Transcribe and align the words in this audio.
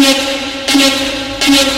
Bienvenidos 0.00 0.92
un 1.48 1.77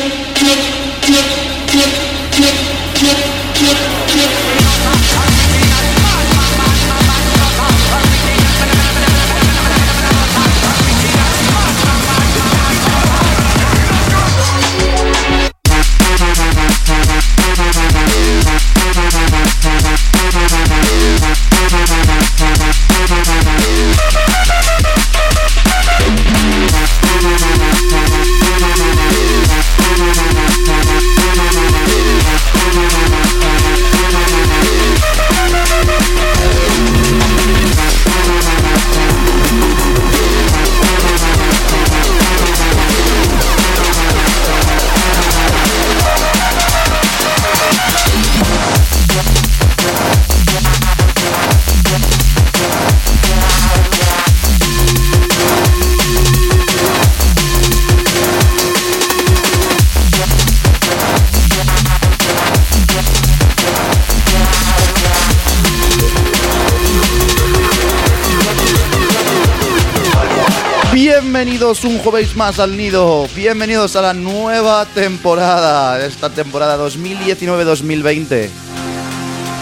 jueves 72.11 72.35
más 72.35 72.59
al 72.59 72.77
nido, 72.77 73.29
bienvenidos 73.37 73.95
a 73.95 74.03
la 74.03 74.13
nueva 74.15 74.85
temporada, 74.85 76.05
esta 76.05 76.29
temporada 76.29 76.77
2019-2020. 76.89 78.49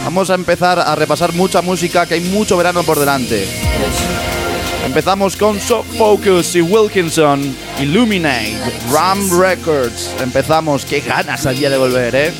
Vamos 0.04 0.30
a 0.30 0.34
empezar 0.34 0.78
a 0.78 0.94
repasar 0.94 1.34
mucha 1.34 1.60
música, 1.60 2.06
que 2.06 2.14
hay 2.14 2.20
mucho 2.20 2.56
verano 2.56 2.84
por 2.84 2.98
delante. 2.98 3.46
Empezamos 4.86 5.36
con 5.36 5.60
Soft 5.60 5.94
Focus 5.98 6.56
y 6.56 6.62
Wilkinson, 6.62 7.54
Illuminate, 7.80 8.56
Ram 8.91 9.28
Records. 9.38 10.14
Empezamos, 10.19 10.86
qué 10.86 11.00
ganas 11.00 11.44
había 11.44 11.69
de 11.69 11.76
volver, 11.76 12.14
¿eh? 12.14 12.32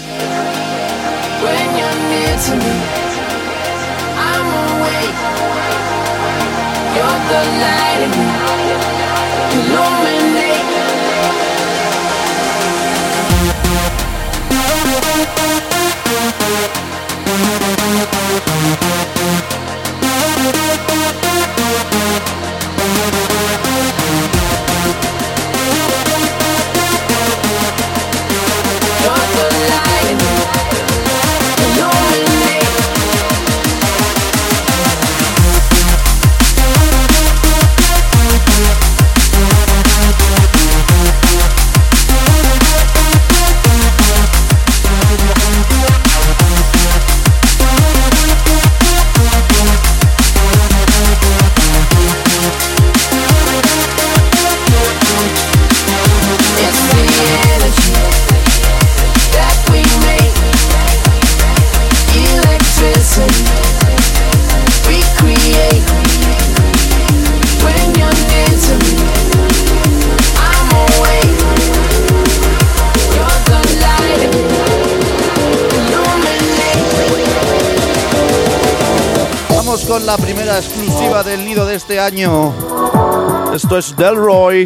Esto 83.55 83.77
es 83.77 83.95
Delroy, 83.95 84.65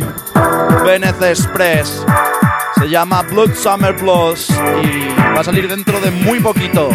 Venice 0.84 1.30
Express. 1.30 2.04
Se 2.76 2.88
llama 2.88 3.22
Blood 3.22 3.54
Summer 3.54 3.96
Plus 3.96 4.48
y 4.48 5.08
va 5.34 5.40
a 5.40 5.44
salir 5.44 5.68
dentro 5.68 6.00
de 6.00 6.12
muy 6.12 6.38
poquito. 6.38 6.90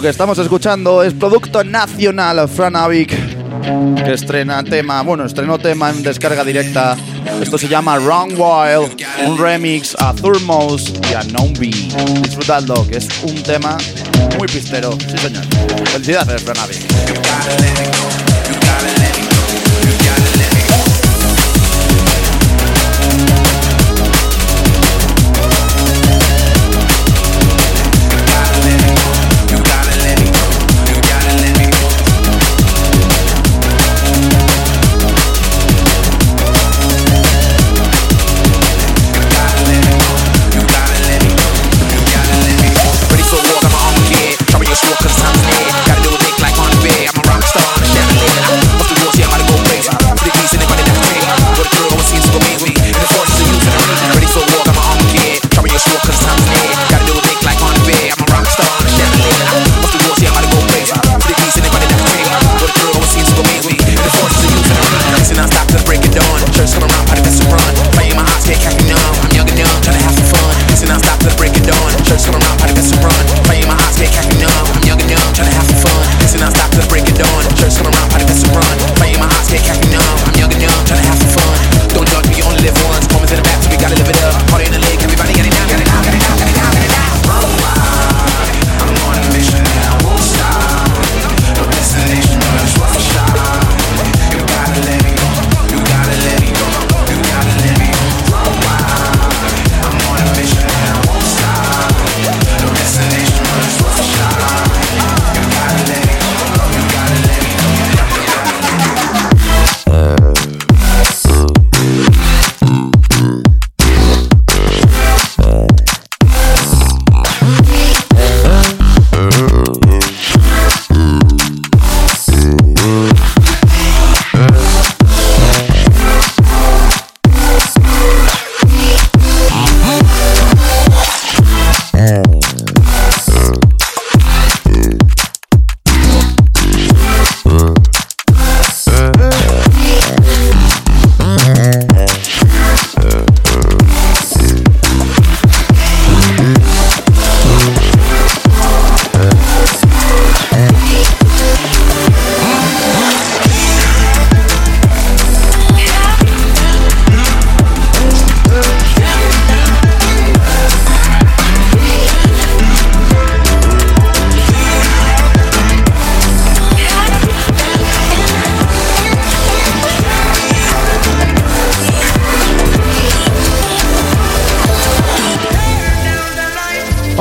Que 0.00 0.08
estamos 0.08 0.38
escuchando 0.38 1.02
es 1.02 1.12
producto 1.12 1.62
nacional 1.62 2.48
Franavik, 2.48 3.10
que 4.02 4.12
estrena 4.14 4.64
tema, 4.64 5.02
bueno, 5.02 5.26
estrenó 5.26 5.58
tema 5.58 5.90
en 5.90 6.02
descarga 6.02 6.42
directa 6.42 6.96
Esto 7.42 7.58
se 7.58 7.68
llama 7.68 7.96
Run 7.96 8.30
Wild, 8.30 8.96
un 9.26 9.36
remix 9.36 9.94
a 9.98 10.14
Thurmos 10.14 10.94
y 11.10 11.14
a 11.14 11.22
Nombi. 11.24 11.70
Disfrutadlo, 12.22 12.86
que 12.88 12.96
es 12.96 13.08
un 13.22 13.42
tema 13.42 13.76
muy 14.38 14.48
pistero. 14.48 14.92
Sí, 14.92 15.18
señor. 15.18 15.44
Felicidades, 15.92 16.42
Fernavi. 16.42 18.19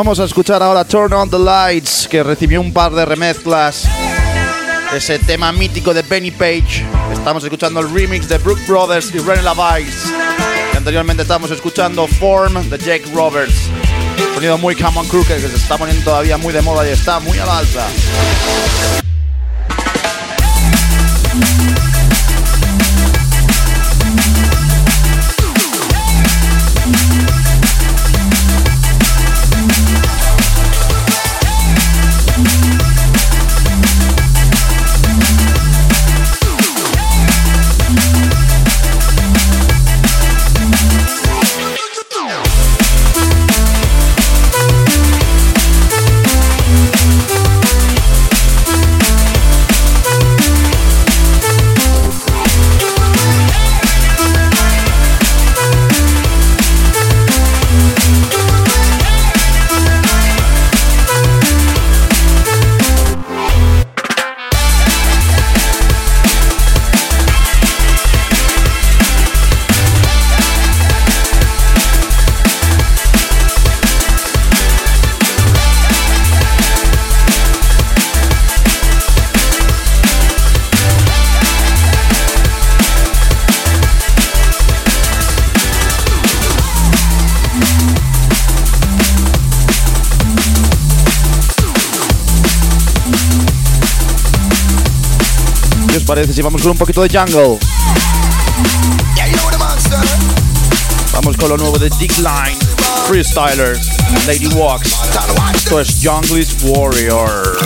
Vamos 0.09 0.21
a 0.21 0.25
escuchar 0.25 0.63
ahora 0.63 0.83
Turn 0.85 1.13
on 1.13 1.29
the 1.29 1.37
Lights, 1.37 2.07
que 2.09 2.23
recibió 2.23 2.59
un 2.61 2.73
par 2.73 2.91
de 2.93 3.05
remezclas. 3.05 3.87
Ese 4.91 5.19
tema 5.19 5.51
mítico 5.51 5.93
de 5.93 6.01
Benny 6.01 6.31
Page. 6.31 6.83
Estamos 7.13 7.43
escuchando 7.43 7.79
el 7.79 7.93
remix 7.93 8.27
de 8.27 8.39
Brooke 8.39 8.65
Brothers 8.67 9.13
y 9.13 9.19
René 9.19 9.43
LaVice. 9.43 10.09
Y 10.73 10.77
anteriormente 10.77 11.21
estábamos 11.21 11.51
escuchando 11.51 12.07
Form 12.07 12.55
de 12.71 12.79
Jake 12.79 13.03
Roberts. 13.13 13.69
Sonido 14.33 14.57
muy 14.57 14.75
Common 14.75 15.07
Crooked 15.07 15.43
que 15.43 15.47
se 15.47 15.55
está 15.57 15.77
poniendo 15.77 16.03
todavía 16.03 16.37
muy 16.37 16.53
de 16.53 16.63
moda 16.63 16.89
y 16.89 16.91
está 16.91 17.19
muy 17.19 17.37
al 17.37 17.47
alza. 17.47 17.85
Parece 96.09 96.33
si 96.33 96.41
vamos 96.41 96.59
con 96.63 96.71
un 96.71 96.77
poquito 96.77 97.03
de 97.03 97.07
jungle? 97.07 97.59
Vamos 101.13 101.37
con 101.37 101.49
lo 101.49 101.55
nuevo 101.55 101.77
de 101.77 101.87
Dick 101.99 102.17
Line, 102.17 102.57
Freestylers, 103.07 103.87
Lady 104.25 104.47
Walks. 104.47 104.91
Esto 105.53 105.79
es 105.79 105.97
Junglist 106.01 106.63
Warrior. 106.63 107.59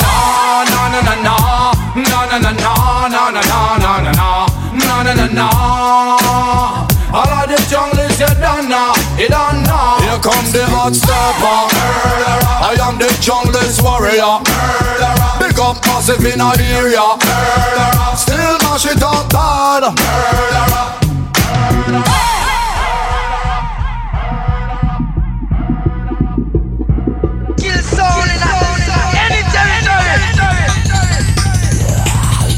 No, 0.00 0.64
no, 0.64 0.88
no, 0.90 1.02
no, 1.02 1.36
no, 1.94 2.02
no, 2.02 2.38
no, 2.38 2.50
no, 2.50 3.08
no, 3.08 3.30
no, 3.30 3.78
no, 3.78 4.00
no, 4.00 4.12
no 4.12 4.62
no, 4.72 5.02
no, 5.02 5.14
no, 5.14 5.26
no. 5.26 5.48
All 5.48 5.68
of 5.68 5.71
you 9.22 9.28
don't 9.28 9.62
know, 9.62 9.62
you 9.62 9.62
don't 9.62 9.62
know. 9.62 9.98
Here 10.02 10.18
come 10.18 10.46
the 10.50 10.66
hot 10.66 10.94
stepper. 10.98 11.70
Murderer. 11.70 12.42
I 12.58 12.74
am 12.82 12.98
the 12.98 13.06
jungle's 13.22 13.78
warrior. 13.78 14.42
Big 15.38 15.58
up 15.62 15.78
massive 15.86 16.26
in 16.26 16.42
a 16.42 16.50
area. 16.58 17.06
Murderer. 17.22 18.18
Still 18.18 18.58
mash 18.66 18.86
it 18.90 19.02
up 19.02 19.30
bad. 19.30 19.94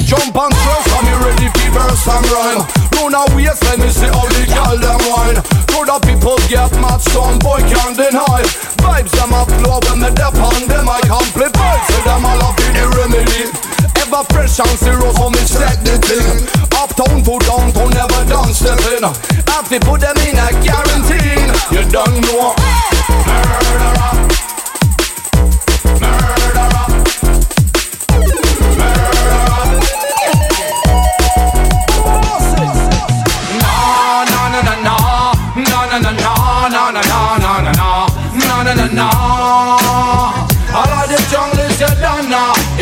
Jump 0.04 0.36
and 0.36 0.54
close, 0.54 0.88
I'm 0.96 1.08
ready 1.24 1.48
to 1.48 1.64
burst 1.72 2.08
and 2.08 2.24
rhyme. 2.32 2.64
Run 2.96 3.14
a 3.14 3.36
waist, 3.36 3.62
let 3.64 3.78
me 3.78 3.88
see 3.90 4.06
how 4.06 4.24
the 4.28 4.46
girl 4.48 4.78
them 4.78 5.00
wine. 5.10 5.53
The 5.82 6.00
people 6.06 6.38
get 6.48 6.72
mad, 6.80 7.02
some 7.02 7.38
boy 7.38 7.60
can't 7.60 7.94
deny. 7.94 8.42
Vibes 8.80 9.10
them 9.10 9.34
a 9.34 9.44
flow 9.44 9.78
when 9.84 10.00
me 10.00 10.10
dep 10.14 10.34
on 10.34 10.66
them. 10.66 10.88
I 10.88 11.00
can't 11.02 11.30
play 11.34 11.50
vibes, 11.50 11.86
so 11.86 11.98
them 12.02 12.24
all 12.24 12.42
up 12.42 12.58
in 12.66 12.72
the 12.72 12.86
remedy. 12.98 13.52
Ever 14.00 14.24
fresh 14.32 14.58
and 14.60 14.78
zero, 14.78 15.12
so 15.12 15.28
me 15.28 15.38
check 15.44 15.78
the 15.84 16.00
thing. 16.02 16.48
Uptown 16.72 17.22
to 17.22 17.38
downtown, 17.44 17.90
never 17.90 18.24
done 18.24 18.54
stepping. 18.54 19.04
Have 19.46 19.68
to 19.68 19.78
put 19.80 20.00
them 20.00 20.16
in 20.24 20.38
a 20.40 20.48
guarantee. 20.64 21.46
You 21.70 21.84
don't 21.90 22.20
know. 22.22 22.93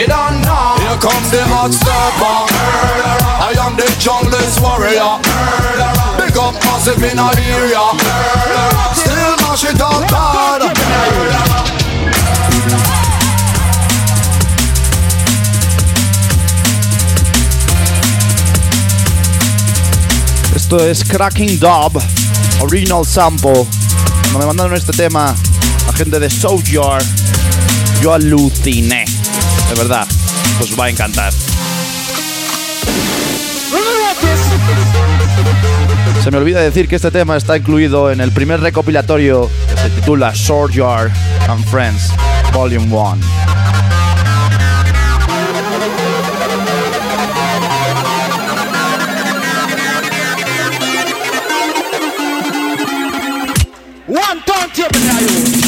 You 0.03 0.09
done 0.09 0.41
now. 0.43 0.77
Here 0.79 0.99
come 0.99 1.23
the 1.31 1.43
hot 1.47 1.71
stepper. 1.71 2.39
Uh, 2.51 3.49
I 3.49 3.55
am 3.65 3.77
the 3.77 3.87
jungle's 3.99 4.59
warrior. 4.59 5.21
Murderer. 5.23 6.19
Big 6.19 6.37
up 6.37 6.55
massive 6.67 7.03
in 7.07 7.19
a 7.19 7.31
area. 7.39 7.85
Still 8.95 9.35
mash 9.43 9.65
it 9.65 9.81
up 9.81 10.03
bad. 10.11 10.63
Esto 20.55 20.79
es 20.79 21.05
Cracking 21.05 21.59
Dub, 21.59 22.01
Original 22.61 23.05
Sample. 23.05 23.67
Cuando 24.23 24.39
me 24.39 24.47
mandaron 24.47 24.75
este 24.75 24.93
tema, 24.93 25.35
la 25.87 25.93
gente 25.93 26.19
de 26.19 26.31
Souljar, 26.31 27.03
yo 28.01 28.13
aluciné. 28.15 29.12
De 29.73 29.79
verdad, 29.79 30.07
os 30.61 30.79
va 30.79 30.85
a 30.85 30.91
encantar. 30.91 31.33
Se 36.23 36.31
me 36.31 36.37
olvida 36.37 36.61
decir 36.61 36.87
que 36.89 36.97
este 36.97 37.11
tema 37.11 37.39
está 37.39 37.57
incluido 37.57 38.11
en 38.11 38.21
el 38.21 38.33
primer 38.33 38.61
recopilatorio 38.61 39.49
que 39.71 39.81
se 39.81 39.89
titula 39.89 40.35
Souljar 40.35 41.11
and 41.49 41.65
Friends, 41.65 42.13
Volume 42.53 42.95
1. 42.95 43.21
One 54.09 54.43
turntable 54.45 55.01
now 55.01 55.19
you. 55.21 55.62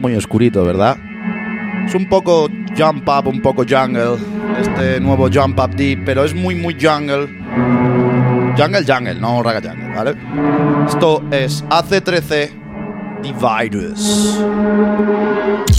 Muy 0.00 0.14
oscurito, 0.14 0.64
¿verdad? 0.64 0.98
Es 1.86 1.94
un 1.94 2.08
poco 2.08 2.48
jump 2.76 3.08
up, 3.08 3.28
un 3.28 3.40
poco 3.40 3.64
jungle. 3.68 4.16
Este 4.60 5.00
nuevo 5.00 5.28
jump 5.32 5.58
up 5.60 5.74
deep, 5.74 6.04
pero 6.04 6.24
es 6.24 6.34
muy, 6.34 6.54
muy 6.54 6.74
jungle. 6.74 7.28
Jungle, 8.58 8.84
jungle, 8.86 9.14
no 9.14 9.42
raga 9.42 9.60
jungle, 9.60 9.94
¿vale? 9.94 10.14
Esto 10.86 11.22
es 11.30 11.64
AC13 11.68 12.50
Dividers. 13.22 14.38
Run. 14.40 15.75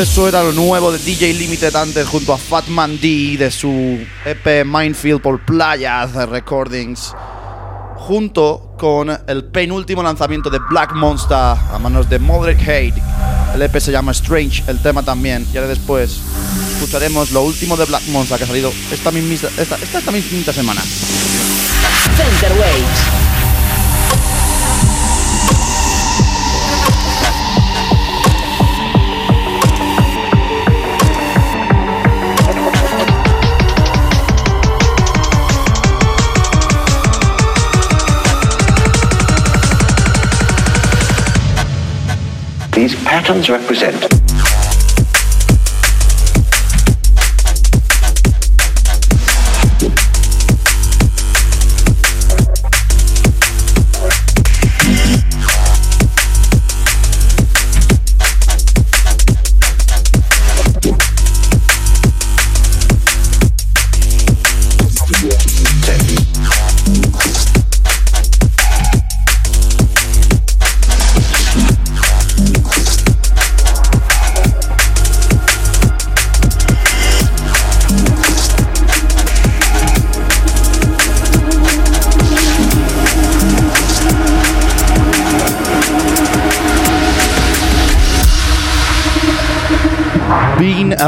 Eso 0.00 0.26
era 0.26 0.42
lo 0.42 0.52
nuevo 0.52 0.90
de 0.90 0.98
DJ 0.98 1.34
Limited 1.34 1.76
antes 1.76 2.08
junto 2.08 2.32
a 2.32 2.38
Fatman 2.38 2.98
D 2.98 3.36
de 3.38 3.50
su 3.50 3.98
EP 4.24 4.64
Minefield 4.64 5.20
por 5.20 5.44
Playas 5.44 6.14
Recordings. 6.14 7.14
Junto 7.96 8.74
con 8.78 9.10
el 9.10 9.44
penúltimo 9.44 10.02
lanzamiento 10.02 10.48
de 10.48 10.58
Black 10.70 10.94
Monster 10.94 11.36
a 11.36 11.78
manos 11.78 12.08
de 12.08 12.18
Moderate 12.18 12.62
Hate. 12.62 13.02
El 13.54 13.60
EP 13.60 13.78
se 13.78 13.92
llama 13.92 14.12
Strange, 14.12 14.64
el 14.68 14.78
tema 14.78 15.02
también. 15.02 15.46
Y 15.52 15.58
ahora 15.58 15.68
después 15.68 16.18
escucharemos 16.76 17.30
lo 17.32 17.42
último 17.42 17.76
de 17.76 17.84
Black 17.84 18.06
Monster 18.06 18.38
que 18.38 18.44
ha 18.44 18.46
salido 18.46 18.72
esta 18.90 19.10
misma, 19.10 19.34
esta, 19.34 19.76
esta, 19.76 19.98
esta 19.98 20.12
misma 20.12 20.50
semana. 20.54 20.80
These 42.80 42.94
patterns 43.04 43.50
represent 43.50 44.19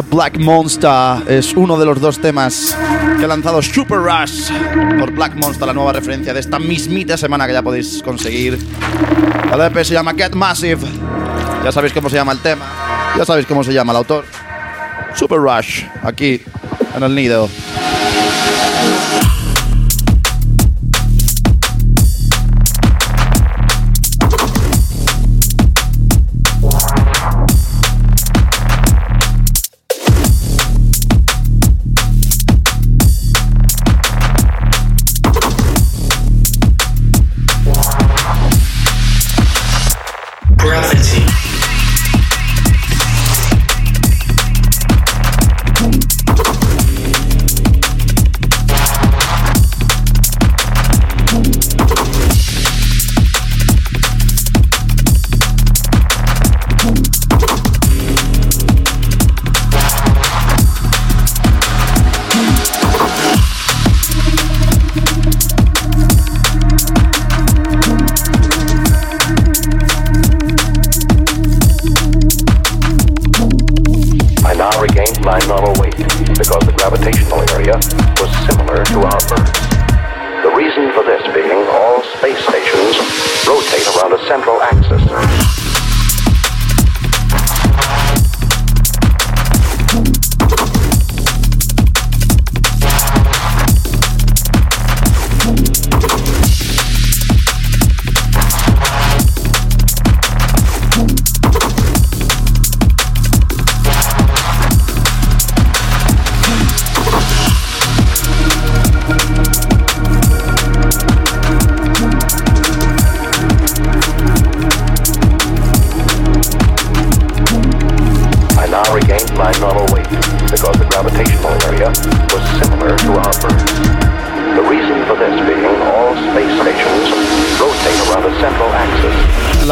Black 0.01 0.39
Monster 0.39 1.23
es 1.29 1.53
uno 1.53 1.79
de 1.79 1.85
los 1.85 2.01
dos 2.01 2.19
temas 2.19 2.75
que 3.19 3.25
ha 3.25 3.29
lanzado 3.29 3.61
Super 3.61 3.99
Rush 3.99 4.51
por 4.99 5.11
Black 5.13 5.35
Monster, 5.35 5.67
la 5.67 5.75
nueva 5.75 5.93
referencia 5.93 6.33
de 6.33 6.41
esta 6.41 6.59
mismita 6.59 7.19
semana 7.19 7.47
que 7.47 7.53
ya 7.53 7.63
podéis 7.63 8.03
conseguir. 8.03 8.59
El 9.53 9.61
EP 9.61 9.85
se 9.85 9.93
llama 9.93 10.15
Get 10.15 10.35
Massive. 10.35 10.81
Ya 11.63 11.73
sabéis 11.73 11.93
cómo 11.93 12.09
se 12.09 12.17
llama 12.17 12.33
el 12.33 12.39
tema, 12.39 12.65
ya 13.19 13.25
sabéis 13.27 13.47
cómo 13.47 13.63
se 13.63 13.75
llama 13.75 13.93
el 13.93 13.99
autor. 13.99 14.25
Super 15.15 15.39
Rush, 15.39 15.85
aquí 16.03 16.41
en 16.97 17.03
el 17.03 17.15
nido. 17.15 17.49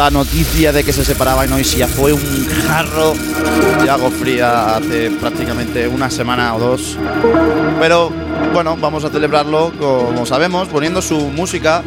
La 0.01 0.09
noticia 0.09 0.73
de 0.73 0.83
que 0.83 0.93
se 0.93 1.05
separaba 1.05 1.45
Noisia 1.45 1.87
fue 1.87 2.11
un 2.11 2.47
jarro 2.67 3.13
de 3.83 3.87
agua 3.87 4.09
fría 4.09 4.77
hace 4.77 5.11
prácticamente 5.11 5.87
una 5.87 6.09
semana 6.09 6.55
o 6.55 6.59
dos. 6.59 6.97
Pero 7.79 8.11
bueno, 8.51 8.75
vamos 8.77 9.03
a 9.03 9.11
celebrarlo 9.11 9.71
como 9.77 10.25
sabemos, 10.25 10.69
poniendo 10.69 11.03
su 11.03 11.19
música. 11.19 11.83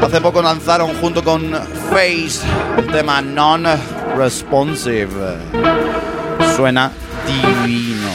Hace 0.00 0.22
poco 0.22 0.40
lanzaron 0.40 0.94
junto 1.02 1.22
con 1.22 1.52
Face 1.90 2.40
el 2.78 2.86
tema 2.86 3.20
Non-Responsive. 3.20 5.36
Suena 6.56 6.90
divino. 7.26 8.08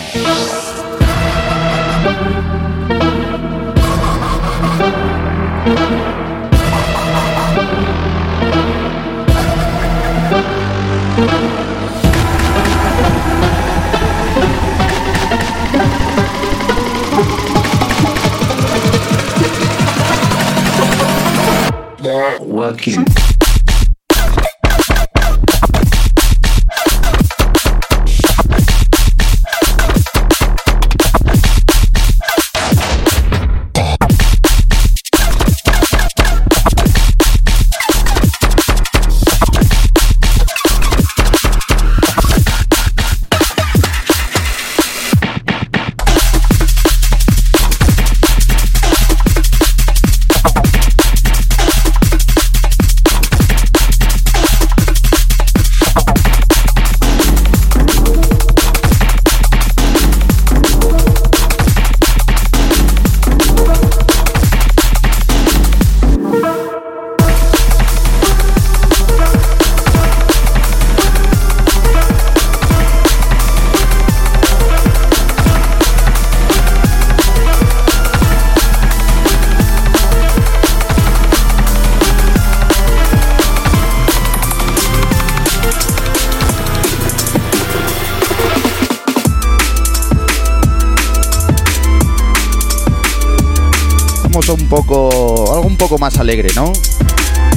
Más 95.97 96.17
alegre, 96.17 96.49
¿no? 96.55 96.71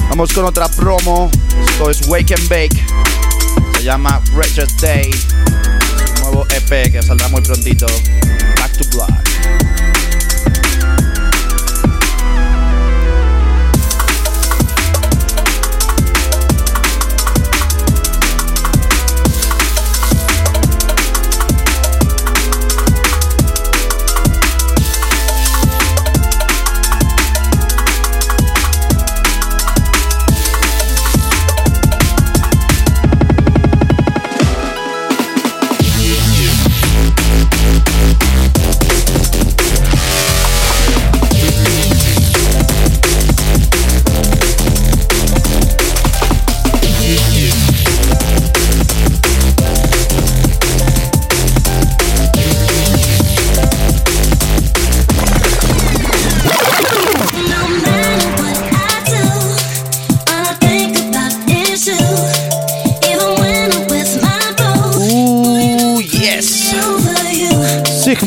Vamos 0.08 0.32
con 0.32 0.44
otra 0.44 0.68
promo. 0.68 1.30
Esto 1.68 1.90
es 1.90 2.06
Wake 2.08 2.34
and 2.34 2.48
Bake. 2.48 2.84
Se 3.76 3.84
llama 3.84 4.20
Wretched 4.32 4.68
Day. 4.80 5.10
Nuevo 6.22 6.46
EP 6.50 6.92
que 6.92 7.02
saldrá 7.02 7.28
muy 7.28 7.42
prontito. 7.42 7.86
Back 8.56 8.72
to 8.78 8.96
Black. 8.96 9.65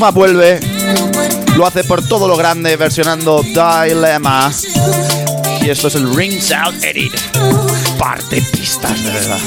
Vuelve. 0.07 0.59
Lo 1.57 1.67
hace 1.67 1.83
por 1.83 2.01
todo 2.07 2.27
lo 2.27 2.37
grande 2.37 2.77
versionando 2.77 3.43
Dilemma. 3.43 4.49
Y 5.61 5.69
esto 5.69 5.89
es 5.89 5.95
el 5.95 6.15
Rings 6.15 6.51
Out 6.51 6.81
Edit. 6.81 7.13
Parte 7.97 8.41
pistas 8.41 9.03
de 9.03 9.11
verdad. 9.11 9.39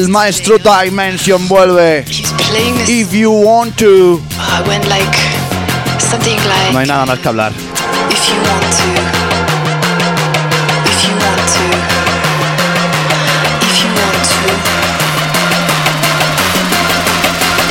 El 0.00 0.08
maestro. 0.08 0.56
Dimension 0.56 1.46
vuelve. 1.46 2.06
If 2.88 3.12
you 3.12 3.30
want 3.30 3.76
to. 3.76 4.18
No 6.72 6.78
hay 6.78 6.86
nada 6.86 7.04
más 7.04 7.18
que 7.18 7.28
hablar. 7.28 7.52
If 7.52 8.28
you 8.30 8.36
want 8.40 8.64
to, 8.78 8.88
if 10.86 11.04
you 11.04 11.12
want 11.20 11.44
to, 11.52 11.64
if 13.60 13.76
you 13.82 13.90
want 13.92 14.24
to, 14.30 14.40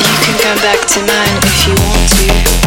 you 0.05 0.15
can 0.23 0.35
come 0.37 0.59
back 0.61 0.79
to 0.85 0.99
mine 0.99 1.35
if 1.41 1.67
you 1.67 1.73
want 1.73 2.09
to. 2.53 2.58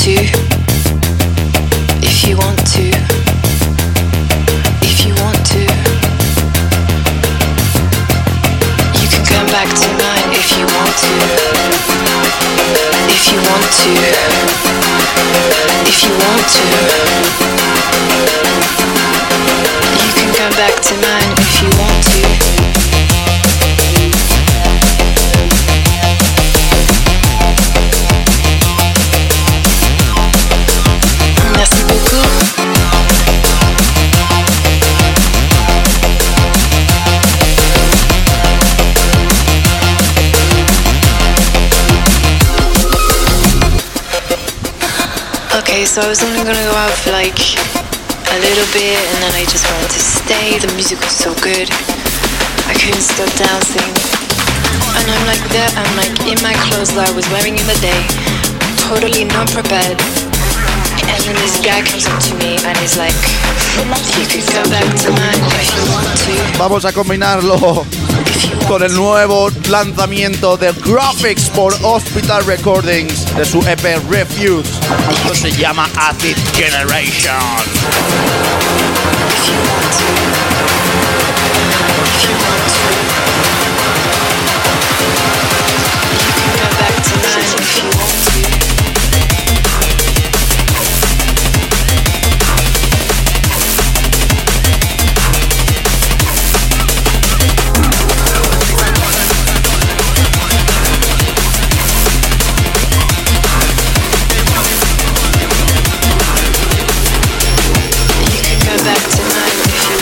To. 0.00 0.12
If 2.00 2.24
you 2.26 2.36
want 2.38 2.58
to. 2.72 2.88
If 4.80 5.04
you 5.04 5.12
want 5.20 5.44
to. 5.52 5.60
You 8.96 9.08
can 9.12 9.24
come 9.28 9.46
back 9.52 9.68
to 9.68 9.88
mine 10.00 10.32
if 10.32 10.56
you 10.56 10.64
want 10.64 10.96
to. 11.04 11.12
If 13.12 13.28
you 13.28 13.40
want 13.44 13.68
to. 13.80 13.92
If 15.84 16.02
you 16.04 16.12
want 16.16 16.48
to. 16.56 16.64
You 20.00 20.10
can 20.16 20.30
come 20.34 20.54
back 20.56 20.80
to 20.80 20.94
mine 20.96 21.32
if 21.36 21.62
you 21.62 21.68
want 21.78 21.89
so 45.90 46.02
I 46.02 46.06
was 46.06 46.22
only 46.22 46.38
gonna 46.46 46.54
go 46.54 46.76
out 46.78 46.94
for 47.02 47.10
like 47.10 47.34
a 47.34 48.38
little 48.38 48.68
bit 48.70 48.94
and 48.94 49.18
then 49.26 49.34
I 49.34 49.42
just 49.50 49.66
wanted 49.66 49.90
to 49.90 49.98
stay. 49.98 50.54
The 50.62 50.70
music 50.78 51.02
was 51.02 51.10
so 51.10 51.34
good. 51.42 51.66
I 52.70 52.78
couldn't 52.78 53.02
stop 53.02 53.26
dancing. 53.34 53.90
And 54.94 55.06
I'm 55.10 55.24
like 55.26 55.42
there, 55.50 55.66
I'm 55.74 55.90
like 55.98 56.14
in 56.30 56.38
my 56.46 56.54
clothes 56.70 56.94
that 56.94 57.10
I 57.10 57.12
was 57.18 57.26
wearing 57.34 57.58
in 57.58 57.66
the 57.66 57.74
day, 57.82 58.06
totally 58.86 59.26
not 59.34 59.50
prepared. 59.50 59.98
And 61.10 61.20
then 61.26 61.34
this 61.42 61.58
guy 61.58 61.82
comes 61.82 62.06
up 62.06 62.22
to 62.22 62.38
me 62.38 62.54
and 62.62 62.76
he's 62.78 62.94
like, 62.94 63.18
You 64.14 64.30
could 64.30 64.46
go 64.46 64.62
back 64.70 64.86
to 64.86 65.10
mine 65.10 65.42
if 65.58 65.74
you 65.74 65.82
want 65.90 66.06
to. 66.06 66.34
Vamos 66.54 66.86
a 66.86 66.94
combinarlo 66.94 67.82
con 68.66 68.82
el 68.82 68.94
nuevo 68.94 69.50
lanzamiento 69.68 70.56
de 70.56 70.72
Graphics 70.72 71.50
por 71.50 71.74
Hospital 71.82 72.44
Recordings 72.46 73.34
de 73.36 73.44
su 73.44 73.60
EP 73.60 73.98
Refuse. 74.08 74.70
Esto 75.10 75.34
se 75.34 75.52
llama 75.52 75.88
Acid 75.96 76.36
Generation. 76.54 77.40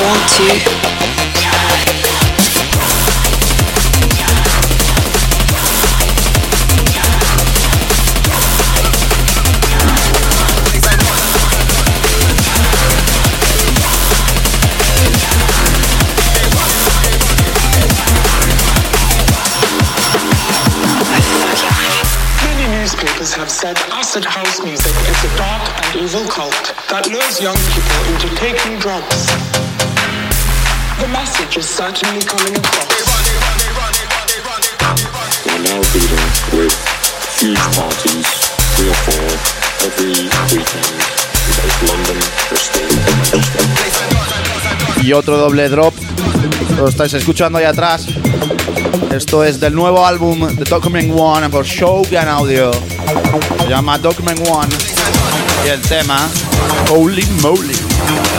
Want 0.09 0.29
to. 0.31 0.45
Many 22.45 22.67
newspapers 22.73 23.35
have 23.35 23.51
said 23.51 23.77
acid 23.93 24.25
house 24.25 24.63
music 24.65 24.93
is 25.11 25.25
a 25.25 25.37
dark 25.37 25.69
and 25.85 25.97
evil 26.01 26.27
cult 26.29 26.53
that 26.89 27.07
lures 27.11 27.41
young 27.43 27.57
people 27.75 28.15
into 28.15 28.35
taking 28.37 28.79
drugs. 28.79 29.48
The 31.09 31.15
message 31.15 31.57
is 31.57 31.67
certainly 31.67 32.21
coming 32.21 32.55
across. 32.55 32.85
We're 35.47 35.63
now 35.65 35.81
dealing 35.97 36.29
with 36.53 36.75
huge 37.41 37.65
parties, 37.73 38.29
three 38.77 38.91
or 38.91 38.99
four, 39.09 39.25
every 39.89 40.13
weekend 40.53 40.85
in 41.49 41.55
both 41.57 41.81
London, 41.89 42.19
Bristol, 42.51 42.85
and 42.85 43.01
Manchester. 43.09 43.65
Y 45.03 45.13
otro 45.15 45.39
doble 45.39 45.71
drop. 45.71 45.95
Lo 46.77 46.89
estáis 46.89 47.15
escuchando 47.15 47.57
ahí 47.57 47.65
atrás. 47.65 48.07
Esto 49.11 49.45
es 49.45 49.59
del 49.59 49.75
nuevo 49.75 50.05
álbum 50.05 50.55
de 50.57 50.65
Document 50.65 51.11
One 51.19 51.49
por 51.49 51.65
Shogun 51.65 52.29
Audio. 52.29 52.71
Se 53.63 53.67
llama 53.67 53.97
Document 53.97 54.47
One. 54.47 54.75
Y 55.65 55.69
el 55.71 55.81
tema 55.81 56.29
Holy 56.91 57.25
Moly. 57.41 58.38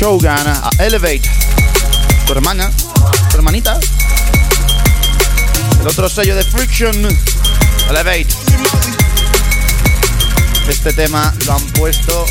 Shogun 0.00 0.26
a 0.28 0.70
Elevate. 0.78 1.28
Tu 2.26 2.32
hermana, 2.32 2.70
tu 3.30 3.36
hermanita. 3.36 3.78
El 5.78 5.86
otro 5.86 6.08
sello 6.08 6.34
de 6.34 6.42
Friction, 6.42 6.94
Elevate. 7.90 8.28
Este 10.70 10.94
tema 10.94 11.34
lo 11.44 11.52
han 11.52 11.66
puesto 11.72 12.24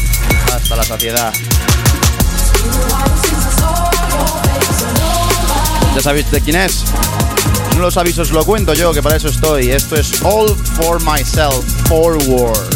hasta 0.52 0.76
la 0.78 0.84
saciedad. 0.84 1.32
Ya 5.94 6.02
sabéis 6.02 6.32
de 6.32 6.42
quién 6.42 6.56
es. 6.56 6.86
No 7.76 7.82
lo 7.82 7.92
sabéis, 7.92 8.18
os 8.18 8.32
lo 8.32 8.44
cuento 8.46 8.74
yo, 8.74 8.92
que 8.94 9.04
para 9.04 9.18
eso 9.18 9.28
estoy. 9.28 9.70
Esto 9.70 9.96
es 9.96 10.24
All 10.24 10.58
for 10.76 11.00
Myself 11.04 11.64
Forward. 11.88 12.68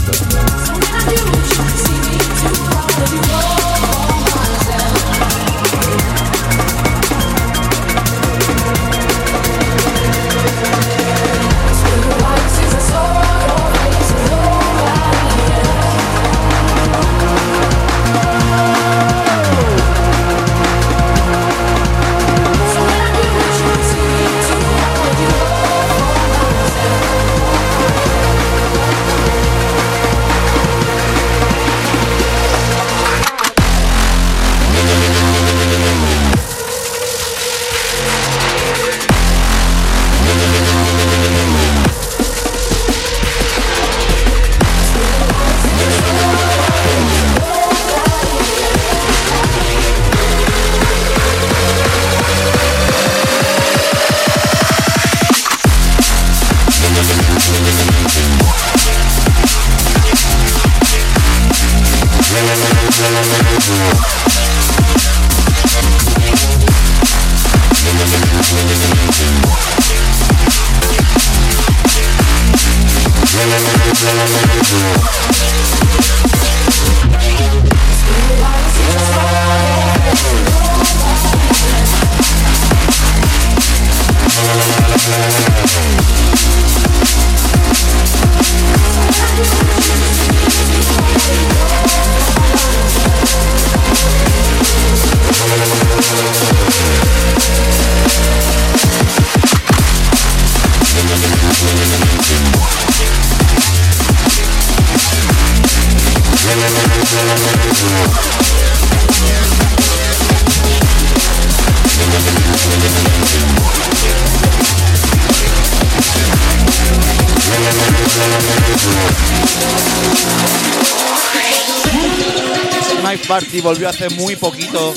Party 123.27 123.61
volvió 123.61 123.89
hace 123.89 124.09
muy 124.09 124.35
poquito 124.35 124.93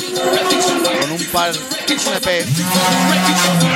con 1.01 1.13
un 1.13 1.25
par 1.27 1.53
un 1.55 2.15
EP. 2.15 2.47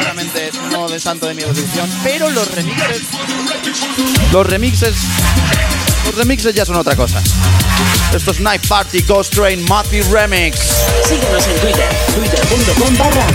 Realmente 0.02 0.50
no 0.70 0.88
de 0.88 0.98
santo 1.00 1.26
de 1.26 1.34
mi 1.34 1.42
devoción, 1.42 1.90
pero 2.02 2.30
los 2.30 2.50
remixes, 2.54 3.02
los 4.32 4.46
remixes, 4.46 4.94
los 6.06 6.14
remixes 6.14 6.54
ya 6.54 6.64
son 6.64 6.76
otra 6.76 6.96
cosa. 6.96 7.22
Esto 8.14 8.30
es 8.32 8.38
Knife 8.38 8.66
Party 8.68 9.02
Ghost 9.02 9.34
Train 9.34 9.64
Matthew 9.68 10.04
Remix. 10.12 10.58
Síguenos 11.04 11.46
en 11.46 11.60
Twitter, 11.60 11.88
twitter.com 12.14 12.96
barra 12.98 13.26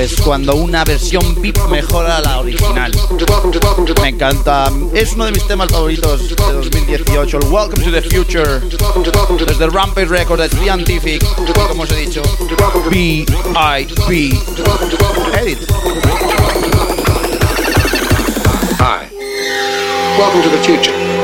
Centerwaves. 0.00 0.16
Qué 0.16 0.16
bonito 0.16 0.16
es 0.16 0.20
cuando 0.20 0.54
una 0.56 0.84
versión 0.84 1.40
VIP 1.40 1.58
mejora 1.68 2.20
la 2.20 2.40
original. 2.40 2.92
Me 4.00 4.08
encanta. 4.08 4.70
Es 4.94 5.12
uno 5.12 5.26
de 5.26 5.32
mis 5.32 5.46
temas 5.46 5.70
favoritos 5.70 6.28
de 6.28 6.52
2018. 6.52 7.38
El 7.38 7.44
Welcome 7.48 7.84
to 7.84 7.90
the 7.90 8.02
Future. 8.02 8.60
Desde 9.46 9.68
Rampage 9.68 10.06
Records, 10.06 10.50
Scientific. 10.52 11.22
Como 11.68 11.82
os 11.82 11.90
he 11.90 11.96
dicho, 11.96 12.22
B.I.P. 12.90 14.30
Edit. 15.38 15.58
Hi. 18.78 19.08
Welcome 20.18 20.42
to 20.42 20.50
the 20.50 20.62
future. 20.64 21.19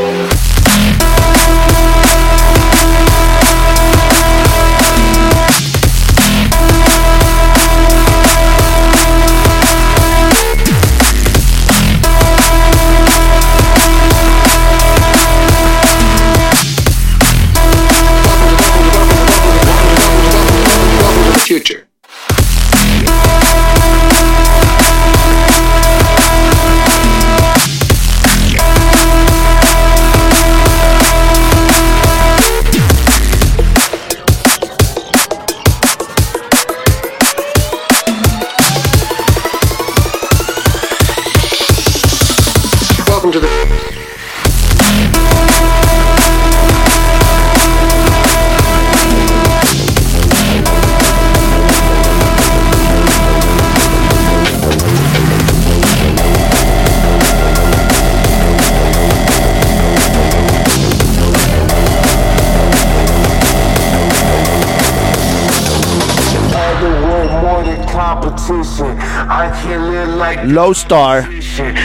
Low 70.47 70.73
Star 70.73 71.29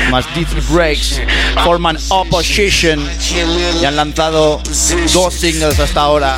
más 0.10 0.26
D3 0.36 0.62
Breaks 0.70 1.22
forman 1.64 1.98
Opposition 2.10 3.00
y 3.82 3.86
han 3.86 3.96
lanzado 3.96 4.62
dos 5.14 5.34
singles 5.34 5.80
hasta 5.80 6.02
ahora. 6.02 6.38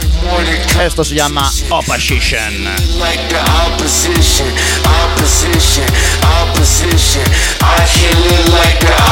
Esto 0.82 1.04
se 1.04 1.16
llama 1.16 1.52
Opposition. 1.70 2.64
like 3.00 3.28
the 3.30 3.42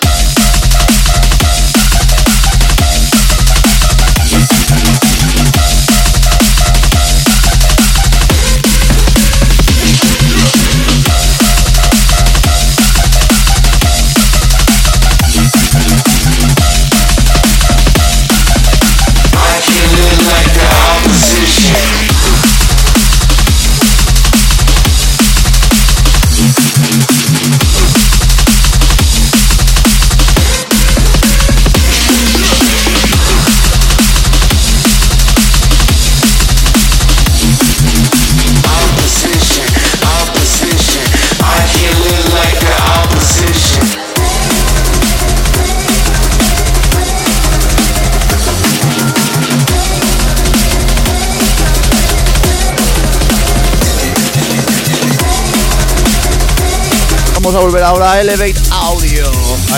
Ahora 57.83 58.19
Elevate 58.19 58.59
Audio, 58.71 59.31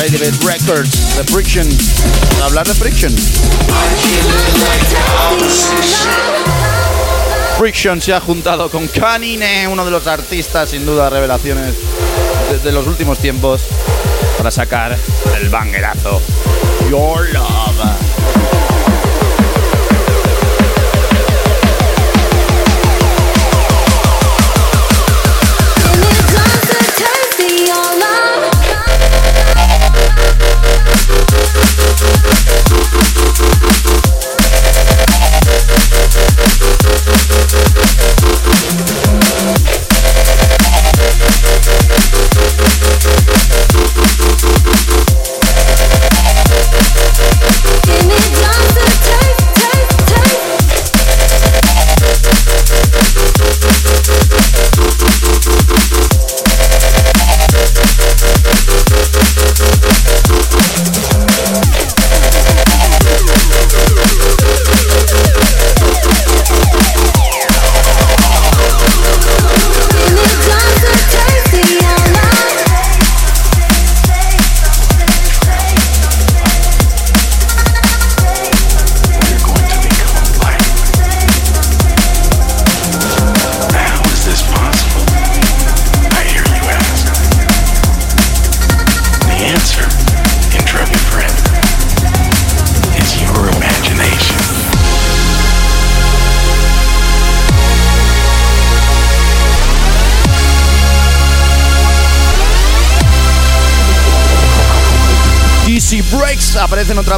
Elevate 0.03 0.45
Records, 0.45 1.17
de 1.17 1.23
Friction. 1.25 1.67
Para 2.31 2.45
hablar 2.45 2.67
de 2.67 2.73
Friction. 2.73 3.13
Friction 7.57 8.01
se 8.01 8.13
ha 8.13 8.19
juntado 8.19 8.71
con 8.71 8.87
Canine, 8.87 9.67
uno 9.67 9.85
de 9.85 9.91
los 9.91 10.07
artistas 10.07 10.69
sin 10.69 10.85
duda 10.85 11.09
revelaciones 11.09 11.75
de 12.63 12.71
los 12.71 12.87
últimos 12.87 13.19
tiempos, 13.19 13.61
para 14.37 14.49
sacar 14.49 14.97
el 15.39 15.49
bangerazo 15.49 16.21
Your 16.89 17.29
Love. 17.33 18.00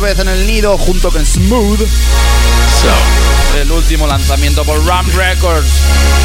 Vez 0.03 0.19
en 0.19 0.27
el 0.27 0.45
nido 0.45 0.77
junto 0.77 1.11
con 1.11 1.25
Smooth. 1.25 1.79
El 3.55 3.71
último 3.71 4.05
lanzamiento 4.05 4.65
por 4.65 4.85
Ram 4.85 5.09
Records. 5.15 5.69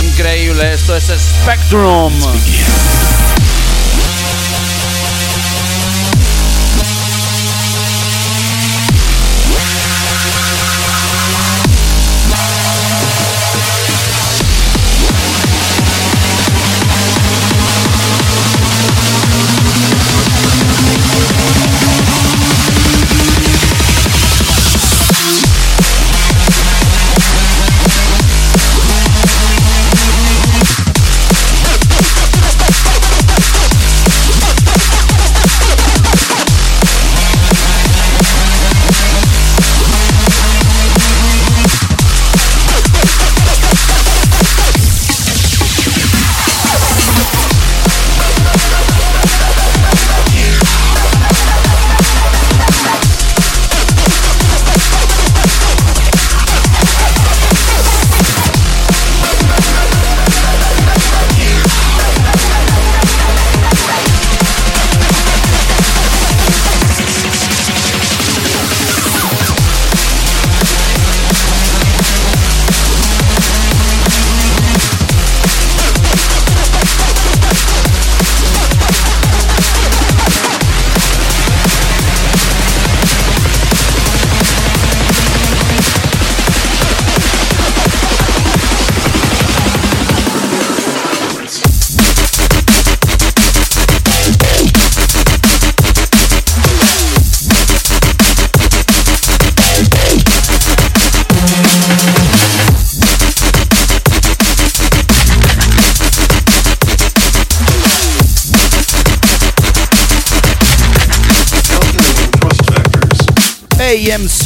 Increíble, 0.02 0.72
esto 0.72 0.96
es 0.96 1.04
Spectrum. 1.04 2.12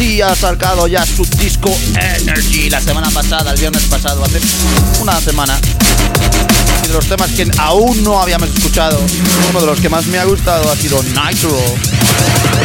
Ha 0.03 0.35
sacado 0.35 0.89
ya 0.89 1.07
su 1.07 1.25
disco 1.39 1.73
Energy 1.95 2.69
la 2.69 2.81
semana 2.81 3.09
pasada, 3.11 3.53
el 3.53 3.61
viernes 3.61 3.85
pasado, 3.85 4.25
hace 4.25 4.41
una 5.01 5.21
semana. 5.21 5.57
Y 6.85 6.89
de 6.89 6.93
los 6.93 7.07
temas 7.07 7.31
que 7.31 7.49
aún 7.59 8.03
no 8.03 8.21
habíamos 8.21 8.49
escuchado, 8.49 9.01
uno 9.51 9.61
de 9.61 9.67
los 9.67 9.81
que 9.81 9.89
más 9.89 10.07
me 10.07 10.19
ha 10.19 10.25
gustado 10.25 10.69
ha 10.73 10.77
sido 10.77 11.01
Nitro. 11.05 11.57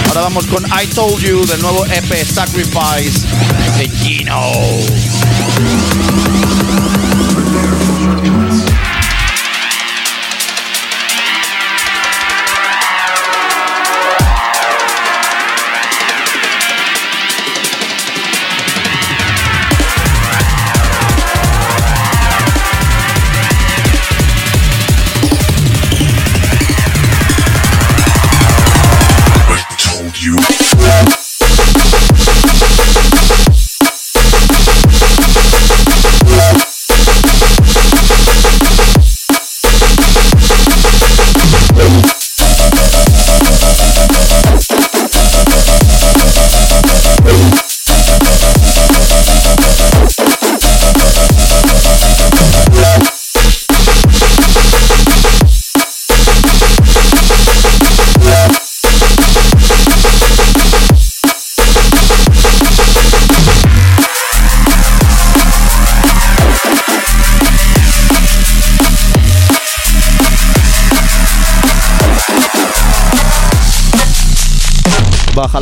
Ahora 0.08 0.22
vamos 0.22 0.48
con 0.48 0.66
I 0.66 0.88
Told 0.88 1.20
You 1.20 1.46
del 1.46 1.62
nuevo 1.62 1.86
EP 1.86 2.26
Sacrifice 2.26 3.28
de 3.78 3.88
Gino. 3.88 4.42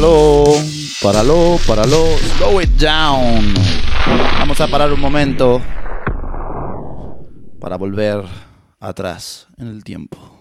Bájalo, 0.05 0.43
páralo, 1.01 1.59
páralo, 1.65 2.17
slow 2.37 2.61
it 2.61 2.69
down. 2.77 3.55
Vamos 4.37 4.61
a 4.61 4.67
parar 4.67 4.93
un 4.93 4.99
momento 4.99 5.59
para 7.59 7.75
volver 7.75 8.23
atrás 8.79 9.47
en 9.57 9.67
el 9.67 9.83
tiempo. 9.83 10.34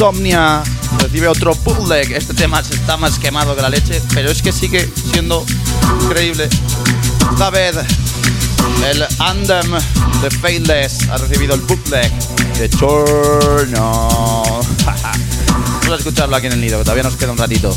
Insomnia 0.00 0.62
recibe 0.98 1.28
otro 1.28 1.54
bootleg. 1.56 2.12
Este 2.12 2.32
tema 2.32 2.60
está 2.60 2.96
más 2.96 3.18
quemado 3.18 3.54
que 3.54 3.60
la 3.60 3.68
leche, 3.68 4.00
pero 4.14 4.30
es 4.30 4.40
que 4.40 4.50
sigue 4.50 4.90
siendo 5.12 5.44
increíble. 6.04 6.48
Esta 7.30 7.50
vez 7.50 7.76
el 8.86 9.06
Anthem 9.18 9.72
de 10.22 10.30
Faithless 10.30 11.06
ha 11.10 11.18
recibido 11.18 11.54
el 11.54 11.60
bootleg 11.60 12.10
de 12.58 12.70
Chorno. 12.70 14.08
Vamos 14.86 15.90
a 15.90 15.96
escucharlo 15.96 16.34
aquí 16.34 16.46
en 16.46 16.54
el 16.54 16.62
nido, 16.62 16.78
que 16.78 16.84
todavía 16.84 17.02
nos 17.02 17.16
queda 17.16 17.32
un 17.32 17.38
ratito. 17.38 17.76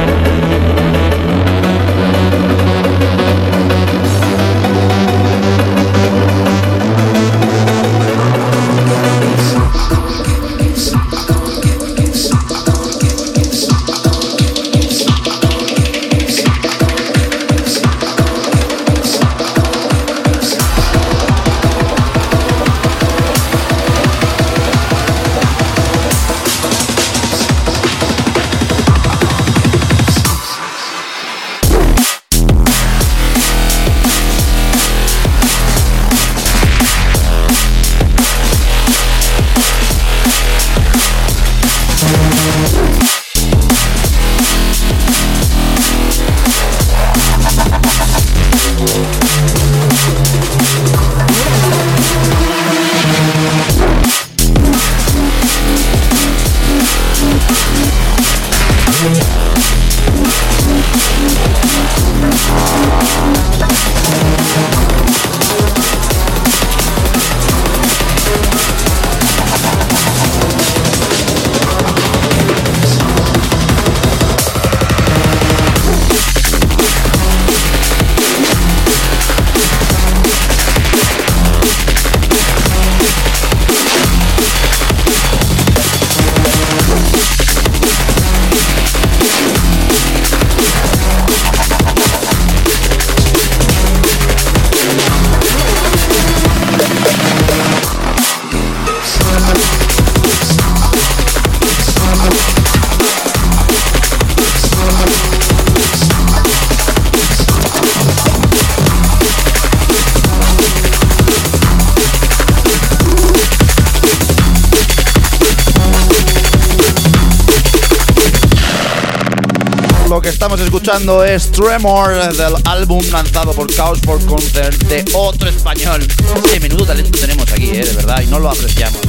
Estamos 120.41 120.61
escuchando 120.61 121.23
es 121.23 121.51
Tremor 121.51 122.35
del 122.35 122.55
álbum 122.65 123.05
lanzado 123.11 123.53
por 123.53 123.71
Chaos 123.71 123.99
for 124.03 124.19
Concert 124.25 124.75
de 124.85 125.05
otro 125.13 125.47
español. 125.47 126.03
Qué 126.51 126.59
menudo 126.59 126.83
talento 126.83 127.11
tenemos 127.19 127.51
aquí, 127.51 127.69
eh, 127.69 127.85
de 127.85 127.93
verdad, 127.93 128.23
y 128.23 128.25
no 128.25 128.39
lo 128.39 128.49
apreciamos. 128.49 128.99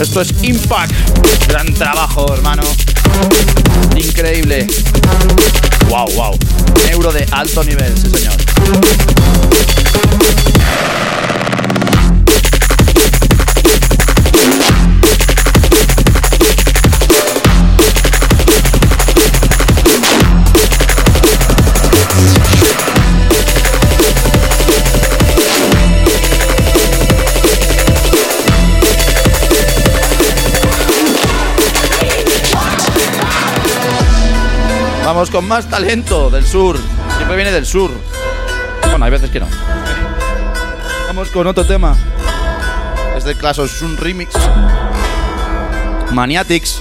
Esto 0.00 0.20
es 0.20 0.32
Impact. 0.42 0.92
Gran 1.48 1.74
trabajo, 1.74 2.32
hermano. 2.32 2.62
Increíble. 3.96 4.68
Wow, 5.88 6.06
wow. 6.14 6.38
Euro 6.88 7.10
de 7.10 7.26
alto 7.32 7.64
nivel, 7.64 7.98
sí 7.98 8.08
señor. 8.08 8.36
Vamos 35.18 35.30
con 35.30 35.48
más 35.48 35.68
talento 35.68 36.30
del 36.30 36.46
sur. 36.46 36.78
Siempre 37.16 37.34
viene 37.34 37.50
del 37.50 37.66
sur. 37.66 37.90
Bueno, 38.88 39.04
hay 39.04 39.10
veces 39.10 39.28
que 39.30 39.40
no. 39.40 39.48
Vamos 41.08 41.30
con 41.30 41.44
otro 41.44 41.66
tema. 41.66 41.96
Es 43.16 43.24
de 43.24 43.34
Clash 43.34 43.58
of 43.58 43.68
Sun 43.68 43.96
Remix. 43.96 44.32
Maniatics. 46.12 46.80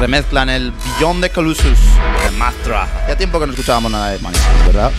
Remezclan 0.00 0.50
el 0.50 0.72
Beyond 0.98 1.22
the 1.22 1.30
Colossus 1.30 1.78
de 2.24 2.30
Mastra. 2.36 2.88
Hacía 3.02 3.16
tiempo 3.16 3.38
que 3.38 3.46
no 3.46 3.52
escuchábamos 3.52 3.92
nada 3.92 4.10
de 4.10 4.18
Maniatics, 4.18 4.66
¿verdad? 4.66 4.90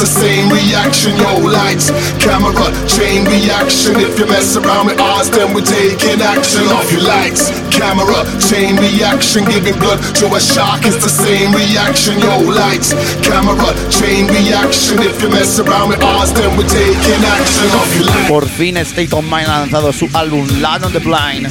The 0.00 0.06
same 0.06 0.48
reaction. 0.48 1.12
Yo, 1.20 1.44
lights, 1.44 1.92
camera, 2.16 2.72
chain 2.88 3.28
reaction. 3.28 4.00
If 4.00 4.18
you 4.18 4.26
mess 4.26 4.56
around 4.56 4.86
with 4.86 4.98
ours, 4.98 5.28
then 5.28 5.52
we're 5.52 5.60
taking 5.60 6.20
action. 6.24 6.64
Off 6.72 6.90
your 6.90 7.04
lights, 7.04 7.52
camera, 7.68 8.24
chain 8.40 8.80
reaction, 8.80 9.44
giving 9.44 9.76
blood 9.78 10.00
to 10.16 10.26
a 10.32 10.40
shark. 10.40 10.88
It's 10.88 11.04
the 11.04 11.12
same 11.12 11.52
reaction. 11.52 12.18
Yo, 12.18 12.40
lights, 12.48 12.96
camera, 13.20 13.68
chain 13.92 14.26
reaction. 14.26 15.04
If 15.04 15.20
you 15.20 15.28
mess 15.28 15.60
around 15.60 15.90
with 15.90 16.02
ours, 16.02 16.32
then 16.32 16.56
we're 16.56 16.66
taking 16.66 17.20
action. 17.36 17.68
Off 17.76 17.92
your 17.94 18.06
lights. 18.08 18.28
Por 18.28 18.48
fin 18.48 18.80
State 18.84 19.12
of 19.12 19.24
ha 19.30 19.60
lanzado 19.60 19.92
su 19.92 20.08
álbum 20.14 20.46
Land 20.60 20.84
on 20.84 20.92
the 20.92 21.00
Blind. 21.00 21.46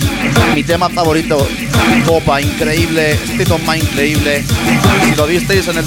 Mi 0.56 0.64
tema 0.64 0.89
favorito, 0.89 1.47
Copa, 2.06 2.41
increíble. 2.41 3.14
State 3.14 3.54
of 3.54 3.62
increíble. 3.76 4.43
Si 5.06 5.16
lo 5.16 5.28
visteis 5.28 5.68
en 5.68 5.78
el 5.78 5.86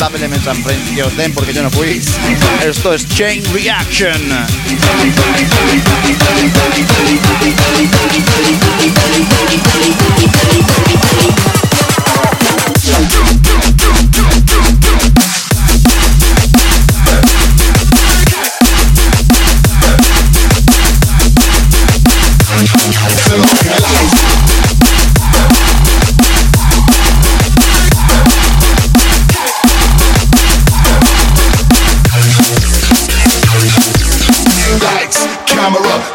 que 0.94 1.02
os 1.02 1.16
den 1.16 1.32
porque 1.34 1.52
yo 1.52 1.62
no 1.62 1.70
fui. 1.70 2.00
Esto 2.60 2.94
es 2.94 3.08
Chain 3.08 3.42
Reaction. 3.52 4.12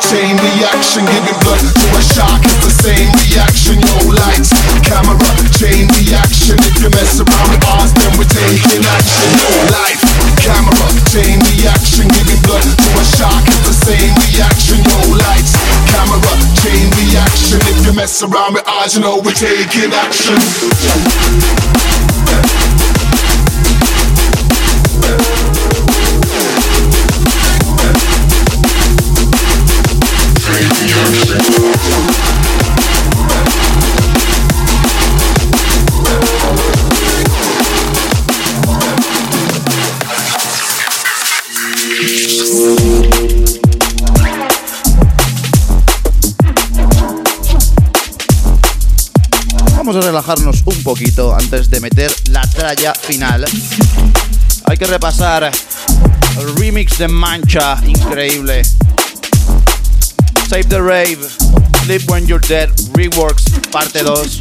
Chain 0.08 0.40
reaction, 0.40 1.04
giving 1.04 1.36
blood 1.44 1.60
to 1.60 1.88
a 1.92 2.02
shark. 2.02 2.40
It's 2.40 2.64
the 2.64 2.72
same 2.72 3.12
reaction. 3.28 3.76
Yo, 3.84 3.96
lights, 4.16 4.56
camera, 4.88 5.20
chain 5.60 5.84
reaction. 6.00 6.56
If 6.64 6.80
you 6.80 6.90
mess 6.96 7.20
around 7.20 7.50
with 7.52 7.68
ours, 7.68 7.92
then 7.92 8.16
we're 8.16 8.32
taking 8.32 8.84
action. 8.88 9.30
Yo, 9.36 9.52
life, 9.76 10.00
camera, 10.40 10.88
chain 11.12 11.44
reaction, 11.52 12.08
giving 12.08 12.40
blood 12.48 12.64
to 12.64 12.90
a 12.96 13.06
shark. 13.20 13.44
It's 13.52 13.68
the 13.68 13.76
same 13.92 14.14
reaction. 14.32 14.80
Yo, 14.80 14.98
lights, 15.28 15.54
camera, 15.92 16.36
chain 16.64 16.88
reaction. 17.04 17.60
If 17.68 17.84
you 17.84 17.94
mess 17.94 18.24
around 18.24 18.56
with 18.56 18.68
ours, 18.68 18.96
you 18.96 19.04
know 19.04 19.20
we're 19.20 19.36
taking 19.36 19.92
action. 19.92 20.40
Poquito 50.88 51.36
antes 51.36 51.70
de 51.70 51.82
meter 51.82 52.10
la 52.30 52.44
tralla 52.44 52.94
final. 52.94 53.44
Hay 54.64 54.78
que 54.78 54.86
repasar 54.86 55.52
el 56.40 56.56
remix 56.56 56.98
de 56.98 57.10
Mancha, 57.10 57.78
increíble. 57.86 58.62
Save 60.48 60.64
the 60.70 60.82
Rave, 60.82 61.28
Sleep 61.84 62.10
When 62.10 62.26
You're 62.26 62.40
Dead, 62.48 62.70
Reworks, 62.94 63.44
parte 63.70 64.02
2. 64.02 64.40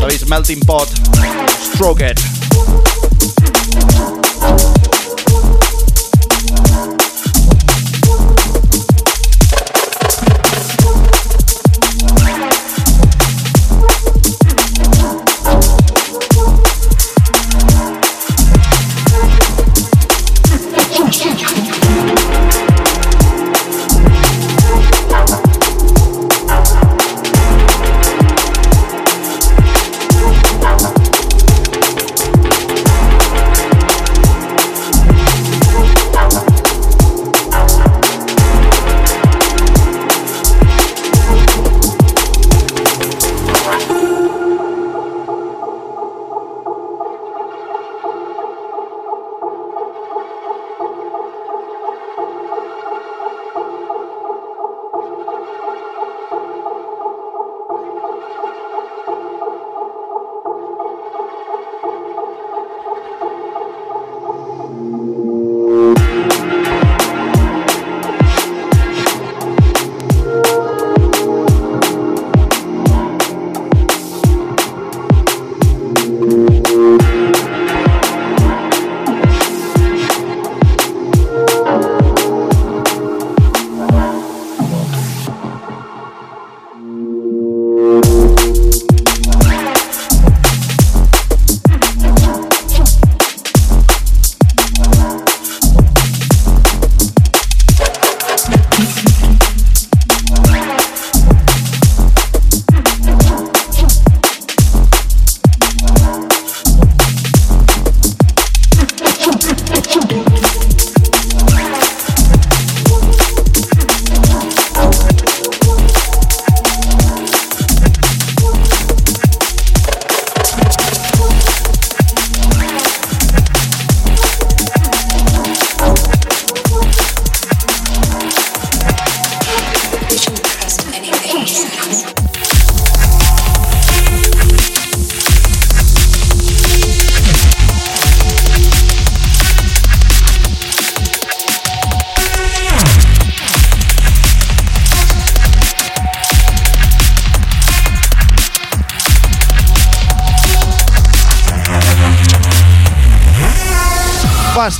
Sabéis, 0.00 0.26
Melting 0.26 0.58
Pot, 0.66 0.88
Stroke 1.72 2.00
It. 2.00 2.37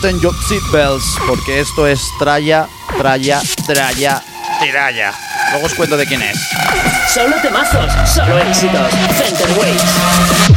Fasten 0.09 0.21
your 0.23 0.35
porque 1.27 1.61
esto 1.61 1.87
es 1.87 2.01
tralla, 2.19 2.67
tralla, 2.97 3.43
tralla, 3.67 4.23
tiralla. 4.59 5.13
Luego 5.51 5.67
os 5.67 5.75
cuento 5.75 5.99
de 5.99 6.07
quién 6.07 6.23
es. 6.23 6.39
Solo 7.13 7.37
temazos, 7.43 7.93
solo 8.15 8.39
éxitos. 8.39 8.91
Center 9.19 9.51
Waves. 9.59 10.48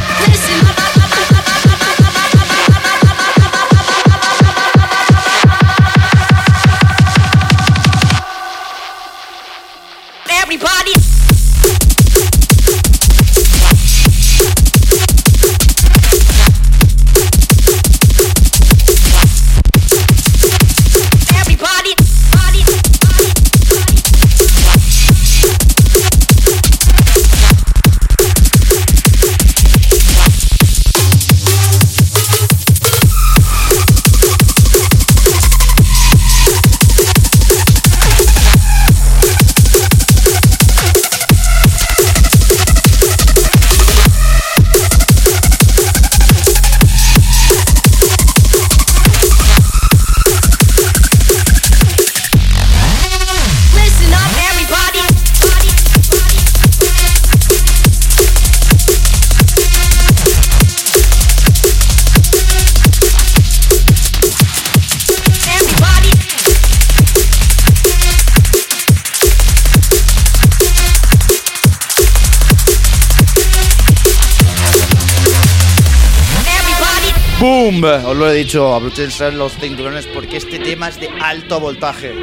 Os 77.94 78.16
lo 78.16 78.30
he 78.30 78.34
dicho, 78.34 78.74
abrochense 78.74 79.30
los 79.32 79.52
cinturones 79.52 80.06
porque 80.06 80.38
este 80.38 80.58
tema 80.58 80.88
es 80.88 80.98
de 80.98 81.10
alto 81.20 81.60
voltaje. 81.60 82.14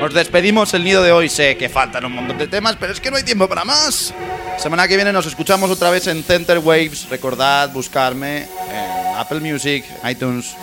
Nos 0.00 0.14
despedimos 0.14 0.72
el 0.72 0.82
nido 0.82 1.02
de 1.02 1.12
hoy. 1.12 1.28
Sé 1.28 1.58
que 1.58 1.68
faltan 1.68 2.06
un 2.06 2.12
montón 2.12 2.38
de 2.38 2.48
temas, 2.48 2.76
pero 2.80 2.94
es 2.94 3.00
que 3.00 3.10
no 3.10 3.18
hay 3.18 3.22
tiempo 3.22 3.46
para 3.46 3.66
más. 3.66 4.14
Semana 4.58 4.88
que 4.88 4.96
viene 4.96 5.12
nos 5.12 5.26
escuchamos 5.26 5.70
otra 5.70 5.90
vez 5.90 6.06
en 6.06 6.24
Center 6.24 6.58
Waves. 6.58 7.08
Recordad 7.10 7.70
buscarme 7.70 8.44
en 8.44 9.16
Apple 9.18 9.40
Music, 9.40 9.84
iTunes, 10.08 10.56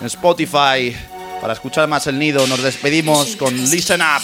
en 0.00 0.06
Spotify 0.06 0.96
para 1.42 1.52
escuchar 1.52 1.86
más 1.86 2.06
el 2.06 2.18
nido. 2.18 2.46
Nos 2.46 2.62
despedimos 2.62 3.36
con 3.36 3.54
Listen 3.54 4.00
Up. 4.00 4.22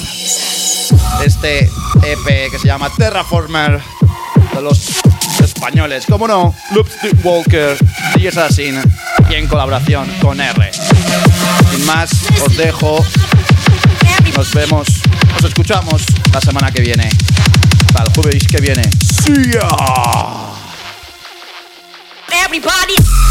Este 1.22 1.64
EP 2.02 2.50
que 2.50 2.58
se 2.58 2.66
llama 2.66 2.90
Terraformer 2.96 3.78
de 4.54 4.62
los 4.62 5.02
españoles. 5.38 6.06
Como 6.06 6.26
no, 6.26 6.54
Loopstick 6.72 7.22
Walker, 7.22 7.76
DJ 8.14 8.28
Assassin 8.28 8.80
en 9.38 9.46
colaboración 9.46 10.10
con 10.20 10.40
R. 10.40 10.70
Sin 11.70 11.86
más, 11.86 12.10
os 12.44 12.56
dejo. 12.56 13.04
Nos 14.36 14.52
vemos, 14.52 14.88
nos 15.34 15.44
escuchamos 15.44 16.02
la 16.32 16.40
semana 16.40 16.70
que 16.70 16.80
viene. 16.82 17.08
Hasta 17.88 18.02
el 18.02 18.12
jueves 18.14 18.46
que 18.46 18.60
viene. 18.60 18.82
¡Sí! 19.24 19.32
Everybody. 22.44 23.29